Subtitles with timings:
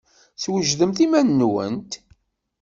[0.43, 1.91] Swejdemt iman-nwent!